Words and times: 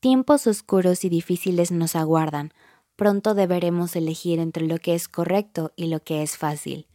Tiempos 0.00 0.46
oscuros 0.46 1.04
y 1.04 1.08
difíciles 1.08 1.72
nos 1.72 1.96
aguardan. 1.96 2.52
Pronto 2.94 3.34
deberemos 3.34 3.96
elegir 3.96 4.38
entre 4.38 4.64
lo 4.64 4.78
que 4.78 4.94
es 4.94 5.08
correcto 5.08 5.72
y 5.74 5.88
lo 5.88 5.98
que 5.98 6.22
es 6.22 6.36
fácil. 6.36 6.86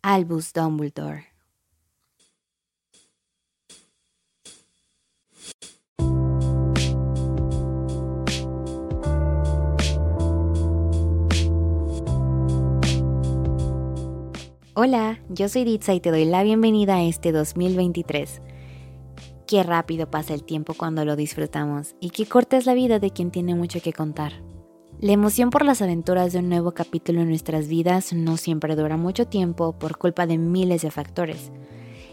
Albus 0.00 0.54
Dumbledore. 0.54 1.26
Hola, 14.72 15.20
yo 15.28 15.50
soy 15.50 15.64
Ditsa 15.64 15.92
y 15.92 16.00
te 16.00 16.10
doy 16.10 16.24
la 16.24 16.42
bienvenida 16.44 16.94
a 16.96 17.02
este 17.02 17.30
2023. 17.30 18.40
Qué 19.48 19.62
rápido 19.62 20.10
pasa 20.10 20.34
el 20.34 20.44
tiempo 20.44 20.74
cuando 20.74 21.06
lo 21.06 21.16
disfrutamos 21.16 21.94
y 22.00 22.10
qué 22.10 22.26
corta 22.26 22.58
es 22.58 22.66
la 22.66 22.74
vida 22.74 22.98
de 22.98 23.12
quien 23.12 23.30
tiene 23.30 23.54
mucho 23.54 23.80
que 23.80 23.94
contar. 23.94 24.42
La 25.00 25.12
emoción 25.12 25.48
por 25.48 25.64
las 25.64 25.80
aventuras 25.80 26.34
de 26.34 26.40
un 26.40 26.50
nuevo 26.50 26.72
capítulo 26.72 27.22
en 27.22 27.30
nuestras 27.30 27.66
vidas 27.66 28.12
no 28.12 28.36
siempre 28.36 28.76
dura 28.76 28.98
mucho 28.98 29.26
tiempo 29.26 29.72
por 29.72 29.96
culpa 29.96 30.26
de 30.26 30.36
miles 30.36 30.82
de 30.82 30.90
factores. 30.90 31.50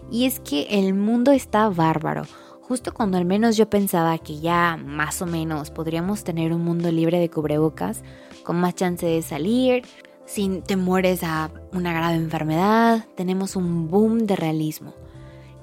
Y 0.10 0.27
es 0.27 0.40
que 0.40 0.80
el 0.80 0.94
mundo 0.94 1.34
está 1.34 1.68
bárbaro. 1.68 2.22
Justo 2.62 2.94
cuando 2.94 3.18
al 3.18 3.26
menos 3.26 3.58
yo 3.58 3.70
pensaba 3.70 4.18
que 4.18 4.40
ya 4.40 4.77
más 4.77 5.22
o 5.22 5.26
menos 5.26 5.72
podríamos 5.72 6.24
tener 6.24 6.54
un 6.54 6.63
mundo 6.63 6.90
libre 6.90 7.20
de 7.20 7.30
cubrebocas, 7.30 8.02
con 8.46 8.62
más 8.62 8.76
chance 8.76 9.05
de 9.05 9.22
salir, 9.22 9.84
sin 10.26 10.62
temores 10.62 11.22
a 11.22 11.52
una 11.74 11.91
grave 11.91 12.16
enfermedad, 12.16 13.05
tenemos 13.18 13.58
un 13.58 13.90
boom 13.90 14.20
de 14.20 14.38
realismo 14.38 14.94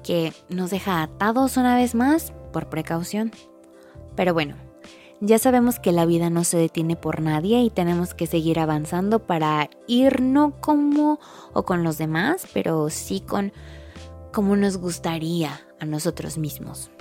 que 0.03 0.33
nos 0.49 0.69
deja 0.69 1.01
atados 1.01 1.57
una 1.57 1.75
vez 1.75 1.95
más 1.95 2.33
por 2.51 2.69
precaución. 2.69 3.31
Pero 4.15 4.33
bueno, 4.33 4.55
ya 5.19 5.39
sabemos 5.39 5.79
que 5.79 5.91
la 5.91 6.05
vida 6.05 6.29
no 6.29 6.43
se 6.43 6.57
detiene 6.57 6.95
por 6.95 7.21
nadie 7.21 7.61
y 7.61 7.69
tenemos 7.69 8.13
que 8.13 8.27
seguir 8.27 8.59
avanzando 8.59 9.19
para 9.19 9.69
ir 9.87 10.21
no 10.21 10.59
como 10.59 11.19
o 11.53 11.63
con 11.63 11.83
los 11.83 11.97
demás, 11.97 12.45
pero 12.53 12.89
sí 12.89 13.21
con 13.21 13.53
como 14.33 14.55
nos 14.55 14.77
gustaría 14.77 15.61
a 15.79 15.85
nosotros 15.85 16.37
mismos. 16.37 16.91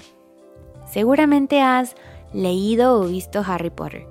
Seguramente 0.89 1.62
has 1.62 1.97
leído 2.33 3.00
o 3.00 3.06
visto 3.06 3.42
Harry 3.45 3.70
Potter 3.70 4.06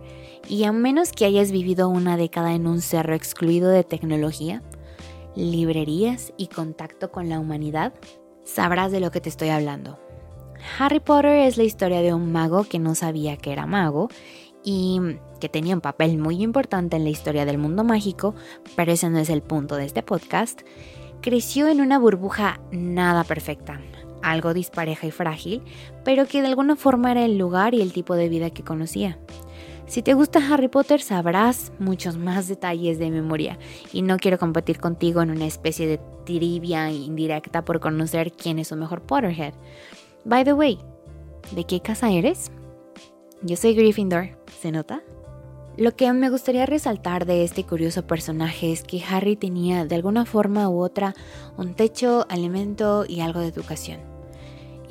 y 0.50 0.64
a 0.66 0.72
menos 0.72 1.12
que 1.12 1.26
hayas 1.26 1.52
vivido 1.52 1.88
una 1.88 2.18
década 2.18 2.54
en 2.54 2.68
un 2.68 2.82
cerro 2.82 3.16
excluido 3.16 3.70
de 3.70 3.84
tecnología, 3.84 4.62
librerías 5.36 6.34
y 6.36 6.48
contacto 6.48 7.12
con 7.12 7.30
la 7.30 7.40
humanidad, 7.40 7.94
sabrás 8.52 8.92
de 8.92 9.00
lo 9.00 9.12
que 9.12 9.22
te 9.22 9.30
estoy 9.30 9.50
hablando. 9.50 10.00
Harry 10.78 11.00
Potter 11.00 11.48
es 11.48 11.58
la 11.58 11.64
historia 11.64 12.02
de 12.02 12.14
un 12.14 12.32
mago 12.32 12.64
que 12.66 12.80
no 12.80 12.96
sabía 12.96 13.38
que 13.38 13.52
era 13.52 13.66
mago 13.66 14.10
y 14.64 15.00
que 15.40 15.50
tenía 15.50 15.74
un 15.74 15.82
papel 15.82 16.18
muy 16.18 16.44
importante 16.44 16.98
en 16.98 17.04
la 17.04 17.10
historia 17.10 17.46
del 17.46 17.58
mundo 17.58 17.84
mágico, 17.84 18.36
pero 18.76 18.92
ese 18.92 19.10
no 19.10 19.18
es 19.18 19.30
el 19.30 19.42
punto 19.42 19.76
de 19.76 19.86
este 19.86 20.04
podcast. 20.04 20.62
Creció 21.22 21.68
en 21.68 21.82
una 21.82 21.98
burbuja 21.98 22.60
nada 22.72 23.24
perfecta, 23.24 23.82
algo 24.22 24.54
dispareja 24.54 25.08
y 25.08 25.12
frágil, 25.12 25.64
pero 26.04 26.28
que 26.28 26.42
de 26.42 26.48
alguna 26.48 26.76
forma 26.76 27.12
era 27.12 27.26
el 27.26 27.38
lugar 27.38 27.74
y 27.74 27.82
el 27.82 27.94
tipo 27.94 28.16
de 28.16 28.30
vida 28.30 28.52
que 28.52 28.64
conocía. 28.64 29.18
Si 29.92 30.02
te 30.02 30.14
gusta 30.14 30.40
Harry 30.40 30.70
Potter 30.70 31.02
sabrás 31.02 31.74
muchos 31.78 32.16
más 32.16 32.48
detalles 32.48 32.98
de 32.98 33.12
memoria 33.12 33.60
y 33.92 34.04
no 34.04 34.16
quiero 34.16 34.40
competir 34.40 34.80
contigo 34.80 35.22
en 35.22 35.32
una 35.32 35.46
especie 35.46 35.86
de 35.86 36.00
trivia 36.26 36.90
indirecta 36.90 37.66
por 37.66 37.82
conocer 37.82 38.32
quién 38.32 38.58
es 38.58 38.70
su 38.70 38.78
mejor 38.78 39.02
Potterhead. 39.02 39.54
By 40.24 40.46
the 40.46 40.54
way, 40.54 40.80
¿de 41.54 41.66
qué 41.66 41.82
casa 41.82 42.10
eres? 42.10 42.52
Yo 43.42 43.58
soy 43.58 43.76
Gryffindor, 43.76 44.38
¿se 44.62 44.72
nota? 44.72 45.04
Lo 45.76 45.94
que 45.94 46.14
me 46.14 46.30
gustaría 46.30 46.66
resaltar 46.66 47.26
de 47.26 47.44
este 47.44 47.66
curioso 47.66 48.08
personaje 48.08 48.72
es 48.72 48.84
que 48.84 49.04
Harry 49.04 49.36
tenía 49.36 49.84
de 49.84 49.96
alguna 49.96 50.24
forma 50.24 50.70
u 50.70 50.80
otra 50.80 51.16
un 51.58 51.74
techo, 51.74 52.26
alimento 52.30 53.04
y 53.06 53.20
algo 53.20 53.42
de 53.42 53.48
educación. 53.48 54.00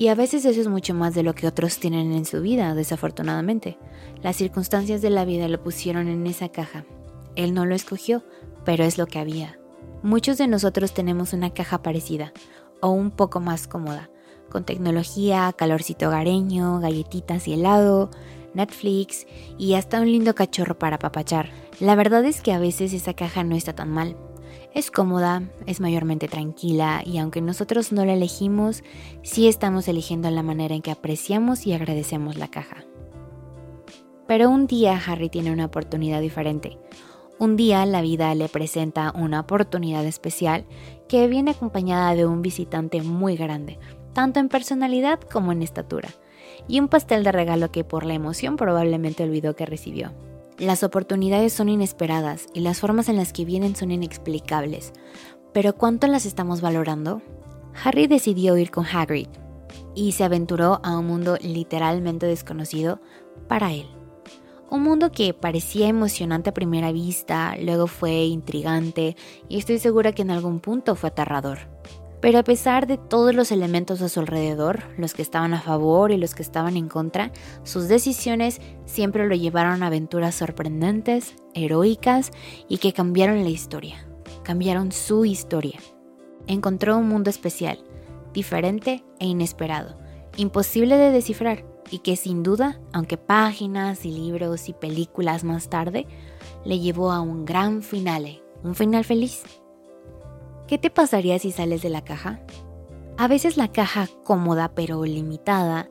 Y 0.00 0.08
a 0.08 0.14
veces 0.14 0.46
eso 0.46 0.58
es 0.58 0.68
mucho 0.68 0.94
más 0.94 1.12
de 1.14 1.22
lo 1.22 1.34
que 1.34 1.46
otros 1.46 1.78
tienen 1.78 2.14
en 2.14 2.24
su 2.24 2.40
vida, 2.40 2.74
desafortunadamente. 2.74 3.76
Las 4.22 4.36
circunstancias 4.36 5.02
de 5.02 5.10
la 5.10 5.26
vida 5.26 5.46
lo 5.46 5.62
pusieron 5.62 6.08
en 6.08 6.26
esa 6.26 6.48
caja. 6.48 6.86
Él 7.36 7.52
no 7.52 7.66
lo 7.66 7.74
escogió, 7.74 8.24
pero 8.64 8.82
es 8.82 8.96
lo 8.96 9.06
que 9.06 9.18
había. 9.18 9.58
Muchos 10.02 10.38
de 10.38 10.48
nosotros 10.48 10.94
tenemos 10.94 11.34
una 11.34 11.52
caja 11.52 11.82
parecida, 11.82 12.32
o 12.80 12.88
un 12.88 13.10
poco 13.10 13.40
más 13.40 13.68
cómoda, 13.68 14.08
con 14.48 14.64
tecnología, 14.64 15.52
calorcito 15.54 16.08
hogareño, 16.08 16.80
galletitas 16.80 17.46
y 17.46 17.52
helado, 17.52 18.08
Netflix 18.54 19.26
y 19.58 19.74
hasta 19.74 20.00
un 20.00 20.10
lindo 20.10 20.34
cachorro 20.34 20.78
para 20.78 20.98
papachar. 20.98 21.50
La 21.78 21.94
verdad 21.94 22.24
es 22.24 22.40
que 22.40 22.54
a 22.54 22.58
veces 22.58 22.94
esa 22.94 23.12
caja 23.12 23.44
no 23.44 23.54
está 23.54 23.74
tan 23.74 23.90
mal, 23.90 24.16
es 24.74 24.90
cómoda, 24.90 25.42
es 25.66 25.80
mayormente 25.80 26.28
tranquila 26.28 27.02
y 27.04 27.18
aunque 27.18 27.40
nosotros 27.40 27.92
no 27.92 28.04
la 28.04 28.12
elegimos, 28.12 28.82
sí 29.22 29.48
estamos 29.48 29.88
eligiendo 29.88 30.30
la 30.30 30.42
manera 30.42 30.74
en 30.74 30.82
que 30.82 30.92
apreciamos 30.92 31.66
y 31.66 31.72
agradecemos 31.72 32.36
la 32.36 32.48
caja. 32.48 32.84
Pero 34.28 34.48
un 34.48 34.68
día 34.68 35.00
Harry 35.06 35.28
tiene 35.28 35.52
una 35.52 35.64
oportunidad 35.64 36.20
diferente. 36.20 36.78
Un 37.38 37.56
día 37.56 37.84
la 37.84 38.00
vida 38.00 38.32
le 38.34 38.48
presenta 38.48 39.12
una 39.16 39.40
oportunidad 39.40 40.04
especial 40.06 40.66
que 41.08 41.26
viene 41.26 41.50
acompañada 41.50 42.14
de 42.14 42.26
un 42.26 42.42
visitante 42.42 43.02
muy 43.02 43.36
grande, 43.36 43.78
tanto 44.12 44.38
en 44.38 44.48
personalidad 44.48 45.20
como 45.20 45.50
en 45.50 45.62
estatura, 45.62 46.10
y 46.68 46.78
un 46.78 46.88
pastel 46.88 47.24
de 47.24 47.32
regalo 47.32 47.72
que 47.72 47.82
por 47.82 48.04
la 48.04 48.14
emoción 48.14 48.56
probablemente 48.56 49.24
olvidó 49.24 49.56
que 49.56 49.66
recibió. 49.66 50.12
Las 50.60 50.82
oportunidades 50.82 51.54
son 51.54 51.70
inesperadas 51.70 52.44
y 52.52 52.60
las 52.60 52.80
formas 52.80 53.08
en 53.08 53.16
las 53.16 53.32
que 53.32 53.46
vienen 53.46 53.74
son 53.74 53.90
inexplicables, 53.90 54.92
pero 55.54 55.74
¿cuánto 55.74 56.06
las 56.06 56.26
estamos 56.26 56.60
valorando? 56.60 57.22
Harry 57.82 58.06
decidió 58.06 58.58
ir 58.58 58.70
con 58.70 58.84
Hagrid 58.84 59.28
y 59.94 60.12
se 60.12 60.22
aventuró 60.22 60.78
a 60.82 60.98
un 60.98 61.06
mundo 61.06 61.38
literalmente 61.40 62.26
desconocido 62.26 63.00
para 63.48 63.72
él. 63.72 63.86
Un 64.68 64.82
mundo 64.82 65.10
que 65.10 65.32
parecía 65.32 65.88
emocionante 65.88 66.50
a 66.50 66.54
primera 66.54 66.92
vista, 66.92 67.56
luego 67.58 67.86
fue 67.86 68.24
intrigante 68.26 69.16
y 69.48 69.56
estoy 69.56 69.78
segura 69.78 70.12
que 70.12 70.20
en 70.20 70.30
algún 70.30 70.60
punto 70.60 70.94
fue 70.94 71.08
aterrador. 71.08 71.70
Pero 72.20 72.38
a 72.38 72.44
pesar 72.44 72.86
de 72.86 72.98
todos 72.98 73.34
los 73.34 73.50
elementos 73.50 74.02
a 74.02 74.08
su 74.10 74.20
alrededor, 74.20 74.82
los 74.98 75.14
que 75.14 75.22
estaban 75.22 75.54
a 75.54 75.60
favor 75.60 76.12
y 76.12 76.18
los 76.18 76.34
que 76.34 76.42
estaban 76.42 76.76
en 76.76 76.88
contra, 76.88 77.32
sus 77.62 77.88
decisiones 77.88 78.60
siempre 78.84 79.26
lo 79.26 79.34
llevaron 79.34 79.82
a 79.82 79.86
aventuras 79.86 80.34
sorprendentes, 80.34 81.34
heroicas 81.54 82.30
y 82.68 82.76
que 82.76 82.92
cambiaron 82.92 83.42
la 83.42 83.48
historia, 83.48 84.06
cambiaron 84.42 84.92
su 84.92 85.24
historia. 85.24 85.78
Encontró 86.46 86.98
un 86.98 87.08
mundo 87.08 87.30
especial, 87.30 87.78
diferente 88.34 89.02
e 89.18 89.26
inesperado, 89.26 89.98
imposible 90.36 90.96
de 90.96 91.12
descifrar 91.12 91.64
y 91.90 92.00
que 92.00 92.16
sin 92.16 92.42
duda, 92.42 92.80
aunque 92.92 93.16
páginas 93.16 94.04
y 94.04 94.12
libros 94.12 94.68
y 94.68 94.74
películas 94.74 95.42
más 95.42 95.70
tarde, 95.70 96.06
le 96.64 96.78
llevó 96.78 97.12
a 97.12 97.20
un 97.20 97.46
gran 97.46 97.82
finale, 97.82 98.42
un 98.62 98.74
final 98.74 99.04
feliz. 99.04 99.42
¿Qué 100.70 100.78
te 100.78 100.88
pasaría 100.88 101.36
si 101.40 101.50
sales 101.50 101.82
de 101.82 101.88
la 101.88 102.04
caja? 102.04 102.38
A 103.18 103.26
veces 103.26 103.56
la 103.56 103.72
caja 103.72 104.06
cómoda 104.22 104.70
pero 104.72 105.04
limitada 105.04 105.90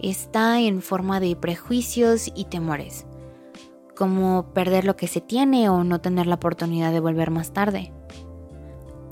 está 0.00 0.58
en 0.58 0.80
forma 0.80 1.20
de 1.20 1.36
prejuicios 1.36 2.32
y 2.34 2.46
temores, 2.46 3.04
como 3.94 4.54
perder 4.54 4.86
lo 4.86 4.96
que 4.96 5.06
se 5.06 5.20
tiene 5.20 5.68
o 5.68 5.84
no 5.84 6.00
tener 6.00 6.26
la 6.26 6.36
oportunidad 6.36 6.92
de 6.92 7.00
volver 7.00 7.30
más 7.30 7.52
tarde. 7.52 7.92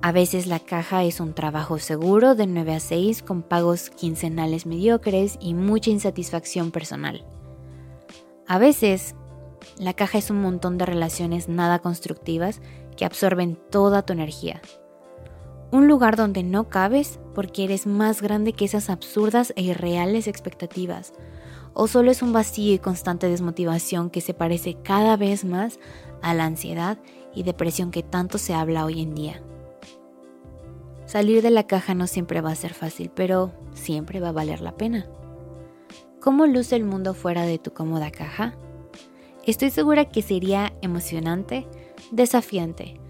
A 0.01 0.11
veces 0.11 0.47
la 0.47 0.59
caja 0.59 1.05
es 1.05 1.21
un 1.21 1.35
trabajo 1.35 1.79
seguro 1.79 2.35
de 2.35 2.47
9 2.47 2.75
a 2.77 2.81
6 2.81 3.23
con 3.23 3.43
pagos 3.43 3.91
quincenales 3.91 4.65
mediocres 4.65 5.37
y 5.39 5.53
mucha 5.53 5.91
insatisfacción 5.91 6.71
personal. 6.71 7.27
A 8.49 8.57
veces 8.57 9.17
la 9.77 9.93
caja 9.93 10.17
es 10.17 10.31
un 10.31 10.41
montón 10.41 10.79
de 10.79 10.87
relaciones 10.87 11.51
nada 11.51 11.81
constructivas 11.81 12.63
que 12.97 13.05
absorben 13.05 13.59
toda 13.71 14.01
tu 14.01 14.15
energía 14.15 14.63
un 15.75 15.89
lugar 15.89 16.15
donde 16.15 16.45
no 16.45 16.69
cabes 16.69 17.19
porque 17.35 17.65
eres 17.65 17.89
más 17.89 18.23
grande 18.23 18.53
que 18.53 18.65
esas 18.65 18.91
absurdas 18.91 19.53
e 19.57 19.63
irreales 19.63 20.29
expectativas. 20.29 21.13
O 21.73 21.89
solo 21.89 22.13
es 22.13 22.23
un 22.23 22.33
vacío 22.33 22.73
y 22.73 22.79
constante 22.79 23.29
desmotivación 23.29 24.09
que 24.09 24.21
se 24.21 24.35
parece 24.35 24.77
cada 24.85 25.17
vez 25.17 25.45
más 25.45 25.81
a 26.23 26.33
la 26.33 26.45
ansiedad 26.45 26.99
y 27.35 27.43
depresión 27.43 27.91
que 27.91 28.05
tanto 28.05 28.39
se 28.39 28.55
habla 28.55 28.85
hoy 28.85 29.03
en 29.03 29.17
día. 29.17 29.43
Salir 31.07 31.43
de 31.43 31.51
la 31.51 31.67
caja 31.67 31.93
no 31.95 32.07
siempre 32.07 32.41
va 32.41 32.53
a 32.53 32.57
ser 32.57 32.73
fácil, 32.73 33.11
pero 33.13 33.53
siempre 33.73 34.21
va 34.21 34.29
a 34.29 34.33
valer 34.33 34.61
la 34.61 34.77
pena. 34.77 35.09
¿Cómo 36.21 36.47
luce 36.47 36.77
el 36.77 36.85
mundo 36.85 37.15
fuera 37.15 37.43
de 37.43 37.59
tu 37.59 37.73
cómoda 37.73 38.13
caja? 38.13 38.55
Estoy 39.45 39.71
segura 39.71 40.05
que 40.05 40.23
sería 40.23 40.73
emocionante, 40.83 41.67
desafiante, 42.13 43.01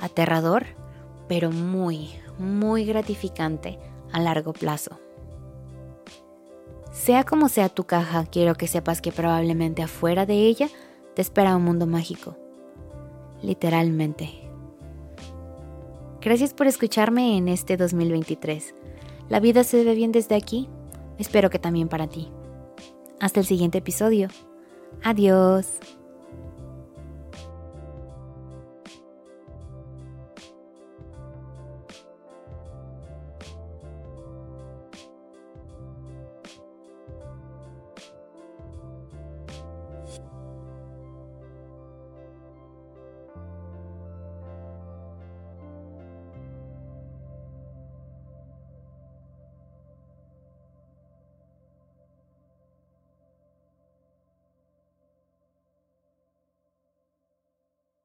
aterrador 0.00 0.83
pero 1.28 1.50
muy, 1.50 2.10
muy 2.38 2.84
gratificante 2.84 3.78
a 4.12 4.20
largo 4.20 4.52
plazo. 4.52 4.98
Sea 6.92 7.24
como 7.24 7.48
sea 7.48 7.68
tu 7.68 7.84
caja, 7.84 8.24
quiero 8.24 8.54
que 8.54 8.68
sepas 8.68 9.00
que 9.00 9.12
probablemente 9.12 9.82
afuera 9.82 10.26
de 10.26 10.34
ella 10.34 10.68
te 11.14 11.22
espera 11.22 11.56
un 11.56 11.64
mundo 11.64 11.86
mágico. 11.86 12.36
Literalmente. 13.42 14.30
Gracias 16.20 16.54
por 16.54 16.66
escucharme 16.66 17.36
en 17.36 17.48
este 17.48 17.76
2023. 17.76 18.74
La 19.28 19.40
vida 19.40 19.64
se 19.64 19.84
ve 19.84 19.94
bien 19.94 20.12
desde 20.12 20.34
aquí. 20.34 20.68
Espero 21.18 21.50
que 21.50 21.58
también 21.58 21.88
para 21.88 22.06
ti. 22.06 22.30
Hasta 23.20 23.40
el 23.40 23.46
siguiente 23.46 23.78
episodio. 23.78 24.28
Adiós. 25.02 25.80